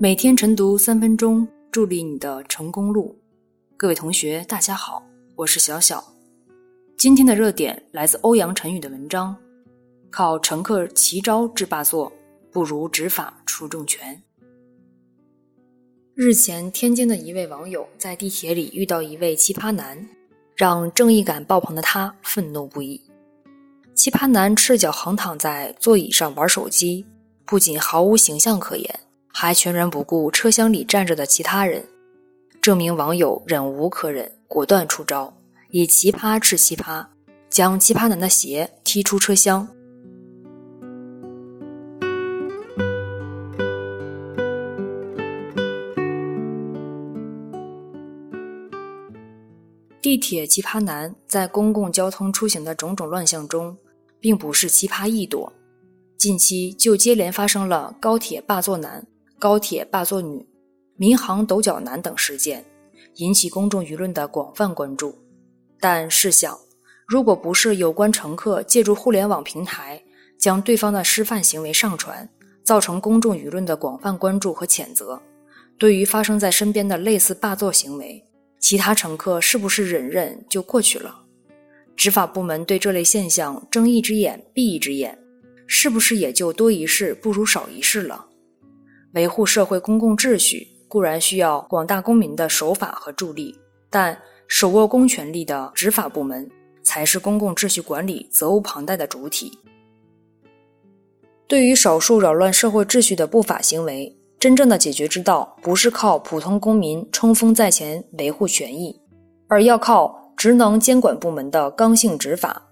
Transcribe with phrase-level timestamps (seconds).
[0.00, 3.18] 每天晨读三分钟，助力你的成功路。
[3.76, 5.02] 各位同学，大家好，
[5.34, 6.14] 我是小小。
[6.96, 9.34] 今天的热点来自欧阳晨宇的文章：
[10.08, 12.12] 靠乘客奇招治霸座，
[12.52, 14.22] 不如执法出重拳。
[16.14, 20.08] 日前，天津的一位网友在地铁里遇到一位奇葩男，
[20.54, 23.02] 让正义感爆棚的他愤怒不已。
[23.96, 27.04] 奇葩男赤脚横躺在座椅上玩手机，
[27.44, 29.00] 不仅毫无形象可言。
[29.40, 31.84] 还全然不顾车厢里站着的其他人，
[32.60, 35.32] 这名网友忍无可忍，果断出招，
[35.70, 37.06] 以奇葩治奇葩，
[37.48, 39.68] 将奇葩男的鞋踢出车厢。
[50.02, 53.76] 地铁奇葩男在公共交通出行的种种乱象中，
[54.18, 55.52] 并不是奇葩一朵，
[56.16, 59.06] 近期就接连发生了高铁霸座男。
[59.38, 60.44] 高铁霸座女、
[60.96, 62.64] 民航抖脚男等事件，
[63.14, 65.16] 引起公众舆论的广泛关注。
[65.78, 66.58] 但试想，
[67.06, 70.02] 如果不是有关乘客借助互联网平台
[70.36, 72.28] 将对方的失范行为上传，
[72.64, 75.22] 造成公众舆论的广泛关注和谴责，
[75.78, 78.24] 对于发生在身边的类似霸座行为，
[78.58, 81.14] 其他乘客是不是忍忍就过去了？
[81.94, 85.16] 执法部门对这类现象睁一只眼闭一只眼，
[85.68, 88.26] 是不是也就多一事不如少一事了？
[89.14, 96.50] 维护社会公共秩序固然需要广大公民的守法和助力，但手握公权力的执法部门
[96.82, 99.58] 才是公共秩序管理责无旁贷的主体。
[101.46, 109.00] 对于少数扰乱社会秩序的不法行为，真正的解决之道不是靠普通公民冲锋在前维护权益，
[109.48, 112.70] 而要靠职能监管部门的刚性执法。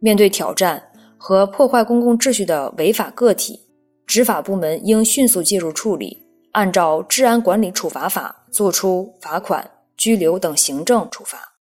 [0.00, 0.82] 面对挑战
[1.18, 3.65] 和破坏公共秩序的违法个体。
[4.06, 6.22] 执法部门应迅速介入处理，
[6.52, 11.52] 按照《治安管理处罚法》作出罚款、拘留等行政处罚。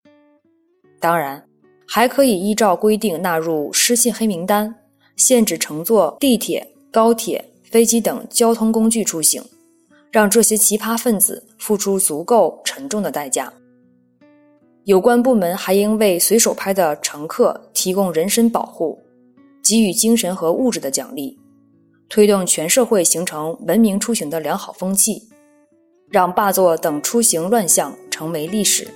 [1.01, 1.43] 当然，
[1.87, 4.75] 还可以依照规定纳入失信黑名单，
[5.17, 9.43] 限制乘坐地铁、高铁、飞机等交通工具出行，
[10.11, 13.51] 让这些奇葩分子付出足够沉重的代价。
[14.85, 19.03] 有关部门还应为随手拍的乘客提供人身保护，
[19.63, 21.39] 给予精神和物质的奖励。
[22.09, 25.29] 推动全社会形成文明出行的良好风气，
[26.11, 28.89] 让霸座等出行乱象成为历史。